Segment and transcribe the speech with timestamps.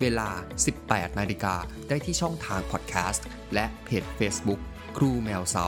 [0.00, 0.28] เวลา
[0.74, 1.54] 18 นาฬิกา
[1.88, 4.60] ได้ที่ช่องทางพอดแคสต์และเพจ Facebook
[4.96, 5.66] ครูแมวเซา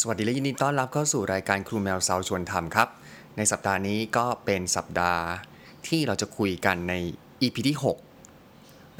[0.00, 2.88] สวัสดีและยินดีต้อนรับเข้าสู่รายการครูแมวเซาชวนทำครับ
[3.36, 5.22] ในสัปดาห์นี้ก็เป็นสัปดาห์
[5.86, 6.94] ที่เราจะคุยกันใน
[7.42, 8.07] EP ที่ 6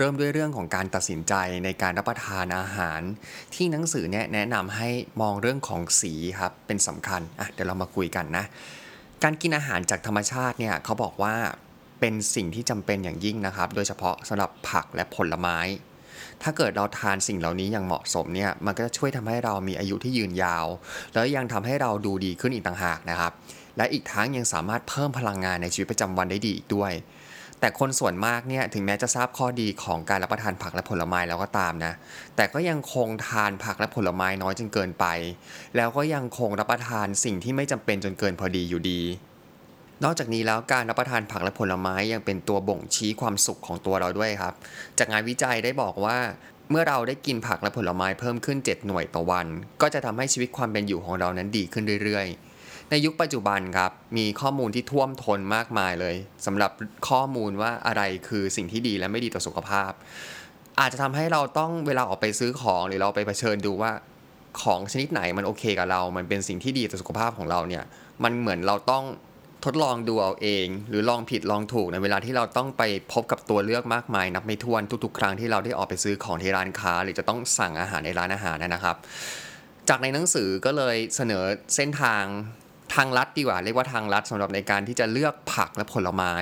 [0.00, 1.34] เริ่มด้วยเรื่องของการตัดสินใจ
[1.64, 3.00] ในการรับประทานอาหาร
[3.54, 4.88] ที่หนังสือเนี่ยแนะนำให้
[5.20, 8.44] มองเรื่องของสีครับเป็นสำคัญอะเดี๋ยวเรามาคุยกันนะ
[9.22, 11.34] การกินอาหารจากธรรมชาติเนี่ยเขาบอกว่า
[12.00, 15.58] เป็นสิ่งที่จำเป็นอย่างยิ่งนะครับ โดยเฉพาะสำหรับผักและผลไม้
[16.42, 20.66] ถ้าเกิดเราทานสิ่งเหล่านี้อย่างเหมาะสมเนี่ยมันก็จะช่วยทำให้เรามีอายุที่ยืนยาว
[21.14, 23.32] แล้วยังทำให้เราดูดีขึ้นอีกต่างหากนะครับ
[23.76, 26.92] และอีกทั้งยังสามารถเพิ่มพลังงานในชีวิตประจำวันได้ดีอีกด้วย
[27.60, 31.92] แต่คนส่วนมากเนี่ยถึงแม้จะทราบข้อดีของการรับประทานผักและผลไม้แล้วก็ตามนะ
[32.36, 35.06] แต่ก็ยังคงทานผักและผลไม้น้อยจนเกินไป
[35.76, 39.00] แล้วก็ยังคงรับประทานสิ่งที่ไม่จำเป็นจนเกินพอดีอยู่ดี
[40.04, 44.54] นอกจากนี้แล้วการรับประทานผักและผลไม้ยังเป็นตัวบ่งชี้ความสุขของตัวเราด้วยครับ
[44.98, 46.18] จากงานวิจัยได้บอกว่า
[46.70, 49.46] เมื่อเราได้กินผักและผลไม้เพิ่มขึ้น 7 หน่วยต่อวัน
[49.80, 52.47] ก็จะทำให้ชีวิตความเป็นอยู่ของเรานั้นดีขึ้นเรื่อยๆ
[52.90, 56.14] ในยุคปัจจุบันครับ มีข้อมูลที่ท่วมท้นมากมายเลย
[56.46, 56.70] สำหรับ
[57.08, 59.92] ข้อมูลว่าอะไรคือสิ่งที่ดีและไม่ดีต่อสุขภาพ
[60.80, 63.92] อาจจะทำให้เราต้องเวลาออกไปซื้อของหรือเราไปเผชิญดูว่า
[64.62, 67.84] ของชนิดไหนมันโอเคกับเรา มันเป็นสิ่งที่ดีต่อสุขภาพของเราเนี่ย
[68.24, 69.04] มันเหมือนเราต้อง
[69.64, 78.96] ทดลองดูเอาเอง หรือลองผิดลองถูกในเวลาที่เราต้องไปพบกับตัวเลือกมากมาย นับไม่ถ้วนทุกๆ ครั้งที่เราได้ออกไปซื้อของที่ร้านค้า หรือจะต้องสั่งอาหารในร้านอาหารนะครับ
[79.88, 81.44] จากในหนังสือก็เลยเสนอ
[81.76, 86.32] เส้นทางางลัดดีกว่า เรียกว่าทางลัดสำหรับในการที่จะเลือกผักและผลไม้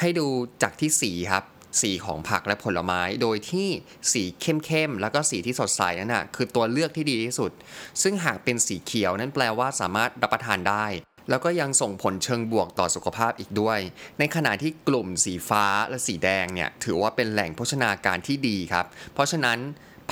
[0.00, 0.26] ให้ดู
[0.62, 1.44] จากที่สีครับ
[1.80, 3.68] สีของผักและผลไม้ โดยที่
[4.12, 7.50] สีเข้มๆ แล้วก็สีที่สดใสนั่นนะคือตัวเลือกที่ดีที่สุด
[8.02, 10.86] ซึ่งหากเป็นสีเขียวนั่นแปลว่าสามารถรับประทานได้
[11.30, 13.78] แล้วก็ยังส่งผลเชิงบวกต่อสุขภาพอีกด้วย
[14.18, 19.58] ในขณะที่กลุ่มสีฟ้าและสีแดงเนี่ยถือว่าเป็นแหล่งโภชนาการที่ดีครับ เพราะฉะนั้น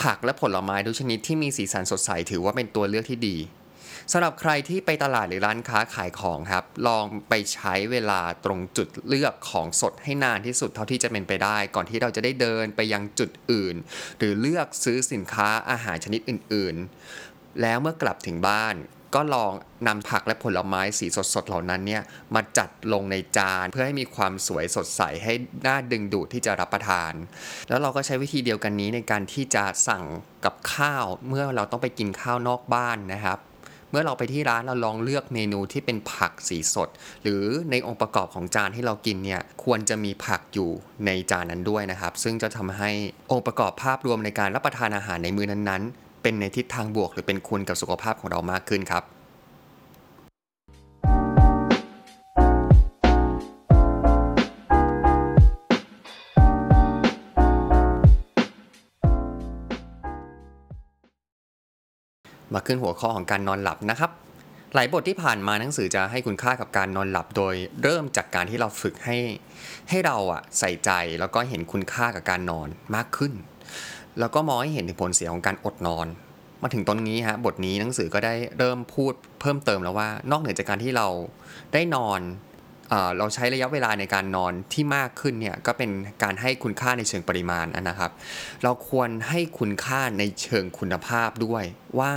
[0.03, 3.37] ผักและผลไม้ทุกชนิดที่มีสีสันสดใสถือว่าเป็นตัวเลือกที่ดี
[4.13, 13.77] สำหรับใครที่ไปตลาดหรือร้านค้าขายของครับ ลองไปใช้เวลาตรงจุดเลือกของสดให้นานที่สุดเท่าที่จะเป็นไปได้ ก่อนที่เราจะได้เดินไปยังจุดอื่น
[14.19, 16.77] หรือเลือกซื้อสินค้าอาหารชนิดอื่น
[17.19, 18.77] ๆ แล้วเมื่อกลับถึงบ้าน
[19.15, 19.53] ก็ลอง
[19.89, 22.03] นำผักและผลไม้สีสดๆเหล่านั้นเนี่ย
[22.35, 25.33] มาจัดลงในจานเพื่อให้มีความสวยสดใสให้
[25.67, 27.13] น่าดึงดูดที่จะรับประทาน
[27.69, 30.05] แล้วเราก็ใช้วิธีเดียวกันนี้ในการที่จะสั่ง
[30.45, 33.39] กับข้าวเมื่อเราต้องไปกินข้าวนอกบ้านนะครับ
[33.95, 36.89] มื่อเราไปที่ร้านเราลองเลือกเมนูที่เป็นผักสีสด
[37.23, 40.71] หรือในองค์ประกอบของจานที่เรากินเนี่ยควรจะมีผักอยู่
[41.07, 42.91] ในจานนั้นด้วยนะครับ ซึ่งจะทำให้
[43.33, 49.03] องค์ประกอบภาพรวมในการรับประทานอาหารในมื้อนั้นๆ เป็นในทิศทางบวกหรือเป็นคุณกับสุขภาพของเรามากขึ้นครับ
[62.55, 64.11] มาขึ้นหัวข้อของการนอนหลับนะครับ
[64.75, 69.17] หลายบทที่ผ่านมาหนังสือจะให้คุณค่ากับการนอนหลับโดย เริ่มจากการที่เราฝึกให้
[69.91, 73.33] ให้เราอะใส่ใจแล้วก็เห็นคุณค่ากับการนอนมากขึ้น
[74.19, 76.07] แล้วก็มองให้เห็นถึงผลเสียของการอดนอน
[76.63, 81.07] มาถึงตรงนี้ฮะบทนี้หนังสือก็ได้เริ่มพูดเพิ่มเติมแล้วว่านอกเหนือจากการที่เรา
[81.73, 82.21] ได้นอน
[83.19, 85.91] เราใช้ระยะเวลาในการนอนที่มากขึ้นเนี่ยก็เป็น
[86.23, 88.11] การให้คุณค่าในเชิงปริมาณนะครับ
[88.63, 91.65] เราควรให้คุณค่าในเชิงคุณภาพด้วย
[91.99, 92.13] ว่า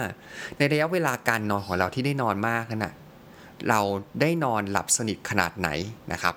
[0.58, 2.94] ในระยะเวลาการนอนของเราที่ได้นอนมากนั่นนะ
[3.70, 3.80] เรา
[4.22, 5.70] ได้นอนหลับสนิทขนาดไหน
[6.12, 6.36] นะครับ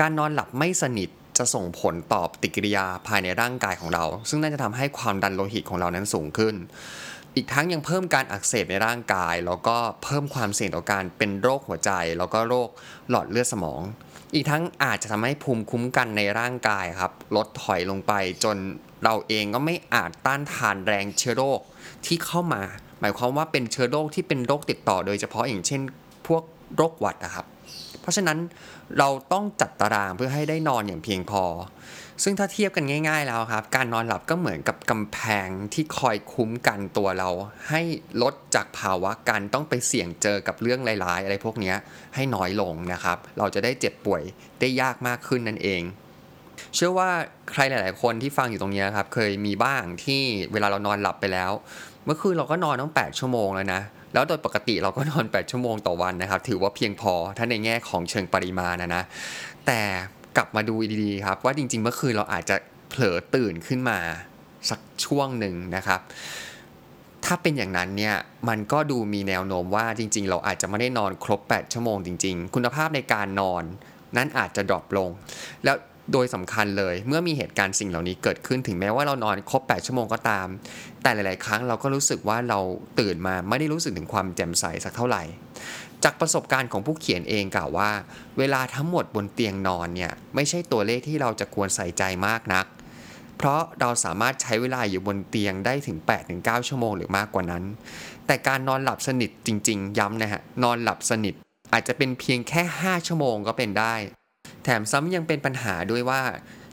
[0.00, 1.08] การนอนหลับไม่สนิท
[1.38, 6.54] จะส่งผลต่อปฏิกิริยาภายในร่างกายของเรา ซึ่งน่าจะทำให้ความดันโลหิตของเรานั้นสูงขึ้น
[7.36, 12.68] อีกทั้งยังเพิ่มการอักเสบในร่างกาย แล้วก็เพิ่มความเสี่ยงต่อการเป็นโรคหัวใจ แล้วก็โรค
[13.10, 13.80] หลอดเลือดสมอง
[14.34, 18.12] อีกทั้งอาจจะทำให้ภูมิคุ้มกันในร่างกายครับ ลดถอยลงไป
[18.44, 18.56] จน
[19.04, 21.60] เราเองก็ไม่อาจต้านทานแรงเชื้อโรค
[22.06, 22.62] ที่เข้ามา
[23.00, 25.80] หมายความว่าเป็นเชื้อโรคที่เป็นโรคติดต่อโดยเฉพาะอย่างเช่น
[26.26, 26.42] พวก
[26.76, 27.46] โรคหวัดนะครับ
[28.02, 28.38] เพราะฉะนั้น
[28.98, 31.44] เราต้องจัดตารางเพื่อให้ได้นอนอย่างเพียงพอ
[32.22, 37.28] ซึ่งถ้าเทียบกันง่าย ๆแล้วครับ การนอนหลับก็เหมือนกับกำแพงที่คอยคุ้มกันตัวเรา
[37.68, 37.82] ให้
[38.22, 41.74] ลดจากภาวะการต้องไปเสี่ยงเจอกับเรื่องร้ายๆ อะไรพวกนี้
[42.14, 44.22] ให้น้อยลงนะครับ เราจะได้เจ็บป่วย
[44.60, 45.82] ได้ยากมากขึ้นนั่นเอง
[46.74, 47.10] เชื่อว่า
[47.52, 50.22] ใครหลาย ๆ คนที่ฟังอยู่ตรงนี้ครับ เคยมีบ้างที่
[50.52, 51.52] เวลาเรานอนหลับไปแล้ว
[52.04, 53.80] เมื่อคืนเราก็นอนต้อง8 ชั่วโมงแล้วนะ
[54.12, 59.02] แล้วโดยปกติเราก็นอน 8 ชั่วโมงต่อวันนะครับ ถือว่าเพียงพอถ้าในแง่ของเชิงปริมาณนะนะ
[59.66, 59.80] แต่
[60.36, 62.56] กลับมาดูดีๆครับ ว่าจริง ๆ เมื่อคืนเราอาจจะ
[62.88, 63.98] เผลอตื่นขึ้นมา
[64.70, 66.00] สักช่วงหนึ่งนะครับ
[67.24, 68.14] ถ้าเป็นอย่างนั้นเนี่ย
[68.48, 73.62] มันก็ดูมีแนวโน้มว่าจริง ๆ เราอาจจะไม่ได้นอนครบ 8 ชั่วโมงจริง ๆ คุณภาพในการนอน
[74.16, 75.10] นั้นอาจจะดรอปลง
[75.64, 75.76] แล้ว
[76.12, 80.46] โดยสำคัญเลย เมื่อมีเหตุการณ์สิ่งเหล่านี้เกิดขึ้นถึงแม้ว่าเรานอนครบ 8 ชั่วโมงก็ตาม
[81.02, 82.58] แต่หลาย ๆ ครั้งเราก็รู้สึกว่าเรา
[83.00, 85.22] ตื่นมาไม่ได้รู้สึกถึงความแจ่มใสสักเท่าไหร่
[86.04, 87.90] จากประสบการณ์ของผู้เขียนเองกล่าวว่า
[88.38, 92.66] เวลาทั้งหมดบนเตียงนอนเนี่ยไม่ใช่ตัวเลขที่เราจะควรใส่ใจมากนัก
[93.38, 95.98] เพราะเราสามารถใช้เวลาอยู่บนเตียงได้ถึง
[96.32, 97.64] 8-9 ชั่วโมงหรือมากกว่านั้น
[98.26, 101.34] แต่การนอนหลับสนิทจริง ๆ ย้ำนะฮะนอนหลับสนิท
[101.72, 103.94] อาจจะเป็นเพียงแค่ 5 ชั่วโมงก็เป็นได้
[104.64, 106.22] แถมซ้ำยังเป็นปัญหาด้วยว่า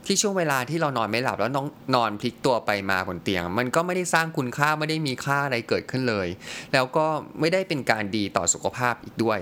[0.06, 6.28] ที่ช่วงเวลาที่เรานอนไม่หลับแล้วนอนนอนพลิกตัวไปมาบนเตียง มันก็ไม่ได้สร้างคุณค่าไม่ได้มีค่าอะไรเกิดขึ้นเลย
[6.72, 7.06] แล้วก็
[7.40, 9.38] ไม่ได้เป็นการดีต่อสุขภาพอีกด้วย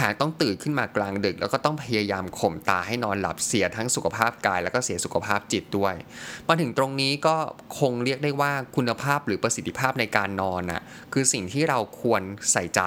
[0.00, 5.94] หากต้องตื่นขึ้นมากลางดึก แล้วก็ต้องพยายามข่มตาให้นอนหลับเสียทั้งสุขภาพกาย แล้วก็เสียสุขภาพจิตด้วย
[6.48, 7.36] มาถึงตรงนี้ก็
[7.80, 10.82] คงเรียกได้ว่าคุณภาพหรือประสิทธิภาพในการนอนน่ะ
[11.12, 12.80] คือสิ่งที่เราควรใส่ใจ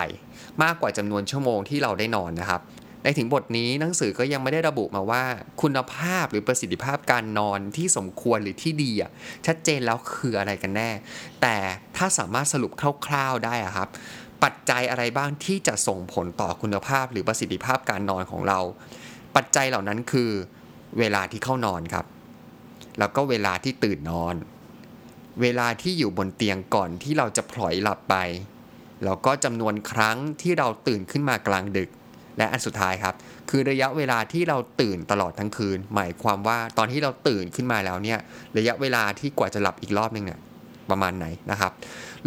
[0.64, 2.62] มากกว่าจำนวนชั่วโมงที่เราได้นอนนะครับ
[3.08, 5.24] ในถึงบทนี้หนังสือก็ยังไม่ได้ระบุมาว่า
[5.62, 9.12] คุณภาพหรือประสิทธิภาพการนอนที่สมควรหรือที่ดีอะ
[9.46, 10.90] ชัดเจนแล้วคืออะไรกันแน่
[11.42, 11.58] แต่
[11.98, 12.72] ถ้าสามารถสรุป
[13.08, 13.90] คร่าวๆได้อะครับ
[14.44, 18.60] ปัจจัยอะไรบ้างที่จะส่งผลต่อคุณภาพหรือประสิทธิภาพการนอนของเรา
[19.36, 20.32] ปัจจัยเหล่านั้นคือ
[21.00, 22.06] เวลาที่เข้านอนครับ
[23.00, 24.36] แล้วก็เวลาที่ตื่นนอน
[25.42, 28.16] เวลาที่อยู่บนเตียงก่อนที่เราจะพลอยหลับไป
[29.06, 31.90] แล้วก็จำนวนครั้งที่เราตื่นขึ้นมากลางดึก
[32.38, 33.16] และอันสุดท้ายครับ
[33.50, 38.20] คือระยะเวลาที่เราตื่นตลอดทั้งคืน หมายความว่าตอนที่เราตื่นขึ้นมาแล้วเนี่ย
[38.58, 40.40] ระยะเวลาที่กว่าจะหลับอีกรอบนึงเนี่ย
[40.90, 41.72] ประมาณไหนนะครับ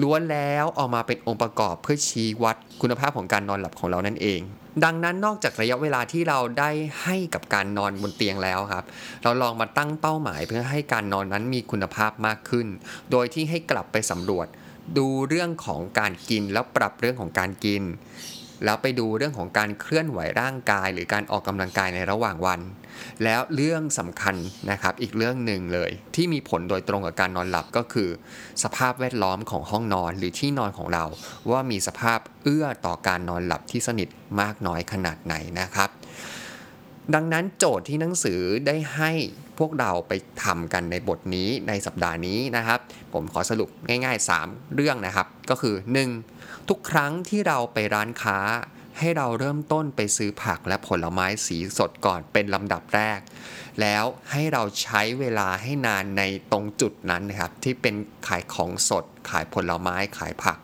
[0.02, 4.40] ล้วนแล้วออกมาเป็นองค์ประกอบเพื่อชี้วัดคุณภาพของการนอนหลับของเรานั่นเอง
[4.84, 6.70] ดังนั้นนอกจากระยะเวลาที่เราได้
[7.02, 8.84] ให้กับการนอนบนเตียงแล้วครับ
[9.22, 12.66] เราลองมาตั้งเป้าหมายเพื่อให้การนอนนั้นมีคุณภาพมากขึ้น
[13.10, 14.46] โดยที่ให้กลับไปสำรวจ
[14.98, 17.82] ดูเรื่องของการกินแล้วปรับเรื่องของการกิน
[18.64, 22.60] แล้วไปดูเรื่องของการเคลื่อนไหวร่างกาย หรือการออกกำลังกายในระหว่างวัน
[23.24, 24.36] แล้วเรื่องสำคัญ
[24.70, 28.10] นะครับอีกเรื่องหนึ่งเลย ที่มีผลโดยตรงกับการนอนหลับก็คือ
[28.62, 31.04] สภาพแวดล้อมของห้องนอนหรือที่นอนของเรา
[31.50, 34.08] ว่ามีสภาพเอื้อต่อการนอนหลับที่สนิท
[34.40, 35.90] มากน้อยขนาดไหนนะครับ
[37.14, 39.12] ดังนั้นโจทย์ที่หนังสือได้ให้
[39.58, 40.12] พวกเราไป
[40.44, 42.78] ทำกันในบทนี้ในสัปดาห์นี้นะครับ
[43.12, 45.74] ผมขอสรุปง่าย ๆ 3 เรื่องนะครับ ก็คือ
[46.22, 46.68] 1.
[46.68, 48.38] ทุกครั้งที่เราไปร้านค้า
[48.98, 53.18] ให้เราเริ่มต้นไปซื้อผักและผลไม้สีสดก่อนเป็นลำดับแรก
[53.80, 56.22] แล้วให้เราใช้เวลาให้นานใน
[56.52, 57.94] ตรงจุดนั้นนะครับ ที่เป็น
[58.28, 60.58] ขายของสด ขายผลไม้ขายผัก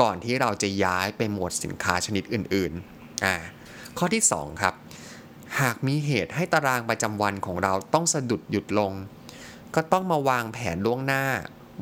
[0.00, 3.34] ก่อนที่เราจะย้ายไปหมวดสินค้าชนิดอื่นๆอ่า
[3.98, 4.74] ข้อที่ 2 ครับ
[5.60, 8.92] หากมีเหตุให้ตารางประจำวันของเราต้องสะดุดหยุดลง
[9.74, 11.24] ก็ต้องมาวางแผนล่วงหน้า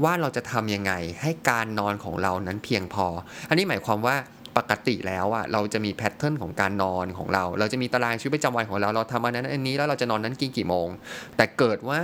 [0.04, 0.92] ว่าเราจะทำยังไง
[1.22, 3.06] ให้การนอนของเรานั้นเพียงพอ
[3.48, 4.16] อันนี้หมายความว่า
[4.56, 10.88] ปกติแล้วอะเราจะมีแพทเทิร์นของการนอนของเรา เราจะมีตารางชีวิตประจำวันของเรา เราทำอันนั้นอันนี้แล้วเราจะนอนนั้นกี่กี่โมง
[11.36, 12.00] แต่เกิดว่า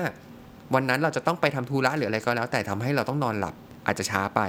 [0.74, 3.54] วันนั้นเราจะต้องไปทำธุระหรืออะไรก็แล้ว แต่ทำให้เราต้องนอนหลับ
[3.88, 4.40] อาจจะช้าไป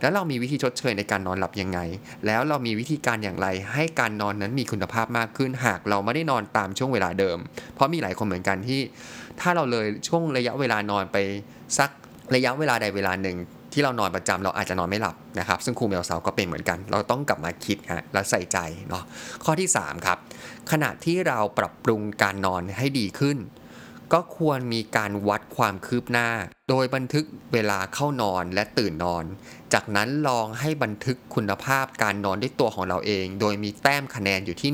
[0.00, 1.78] แล้วเรามีวิธีชดเชยในการนอนหลับยังไง
[2.26, 7.38] แล้วเรามีวิธีการอย่างไรให้การนอนนั้นมีคุณภาพมากขึ้นหากเราไม่ได้นอนตามช่วงเวลาเดิม
[7.74, 8.80] เพราะมีหลายคนเหมือนกันที่
[9.40, 11.16] ถ้าเราเลยช่วงระยะเวลานอนไป
[11.78, 11.90] สัก
[12.34, 13.36] ระยะเวลาใดเวลาหนึ่ง
[13.72, 19.02] ที่เรานอนประจำเราอาจจะนอนไม่หลับนะครับ ซึ่งครูแมวเสาก็เป็นเหมือนกัน เราต้องกลับมาคิดฮะและใส่ใจเนาะ
[19.44, 20.18] ข้อที่ 3 ครับ
[20.72, 23.36] ขณะที่เราปรับปรุงการนอนให้ดีขึ้น
[24.12, 26.28] ก็ควรมีการวัดความคืบหน้า
[26.68, 29.24] โดยบันทึกเวลาเข้านอนและตื่นนอน
[29.72, 34.70] จากนั้นลองให้บันทึกคุณภาพการนอนด้วยตัวของเราเอง โดยมีแต้มคะแนนอยู่ที่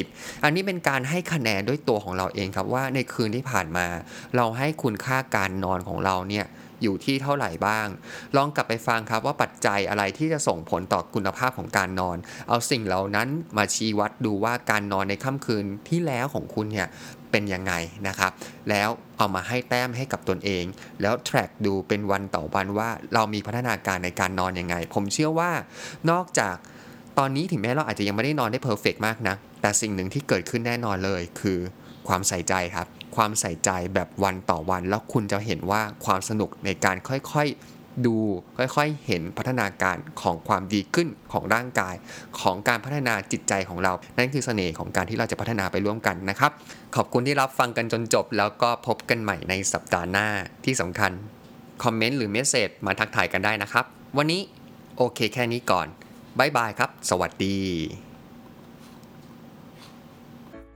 [0.00, 3.86] 1-10อันนี้เป็นการให้คะแนนด้วยตัวของเราเองครับว่าในคืนที่ผ่านมา
[4.36, 6.46] เราให้คุณค่าการนอนของเราเนี่ย
[6.82, 7.86] อยู่ที่เท่าไหร่บ้าง
[8.36, 12.16] ลองกลับไปฟังครับว่าปัจจัยอะไรที่จะส่งผลต่อคุณภาพของการนอน
[12.48, 16.88] เอาสิ่งเหล่านั้นมาชี้วัดดูว่าการนอนในค่ำคืนที่แล้วของคุณเนี่ย
[17.34, 17.74] เป็นยังไง
[18.08, 18.32] นะครับ
[18.70, 18.88] แล้ว
[19.18, 20.64] เอามาให้แต้มให้กับตนเอง
[21.02, 25.50] แล้ว track ดูเป็นวันต่อวันว่าเรามีพัฒนาการในการนอนยังไง ผมเชื่อว่า
[26.10, 26.56] นอกจาก
[27.18, 31.58] ตอนนี้ถึงแม้เราอาจจะยังไม่ได้นอนได้เพอร์เฟกมากนะ แต่สิ่งหนึ่งที่เกิดขึ้นแน่นอนเลยคือ
[32.08, 32.86] ความใส่ใจครับ
[33.16, 37.73] ความใส่ใจแบบวันต่อวัน แล้วคุณจะเห็นว่าความสนุกในการค่อยๆ
[38.06, 38.16] ดู
[38.56, 41.94] ค่อยๆ เห็นพัฒนาการของความดีขึ้นของร่างกาย
[42.40, 46.52] ของการพัฒนาจิตใจของเรา นั่นคือเสน่ห์ของการที่เราจะพัฒนาไปร่วมกันนะครับ
[46.96, 50.28] ขอบคุณที่รับฟังกันจนจบ แล้วก็พบกันใหม่ในสัปดาห์หน้า
[50.64, 51.12] ที่สำคัญ
[51.82, 53.84] คอมเมนต์หรือ message มาทักทายกันได้นะครับ
[54.16, 54.40] วันนี้
[54.96, 55.86] โอเคแค่นี้ก่อน
[56.38, 57.56] bye bye ครับ สวัสดี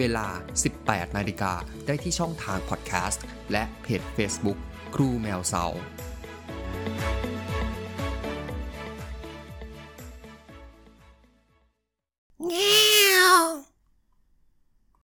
[0.00, 0.28] เวลา
[0.72, 1.52] 18 นาฬิกา
[1.86, 4.58] ได้ที่ช่องทางพอดแคสต์และเพจ Facebook
[4.94, 5.64] ครูแมวเสา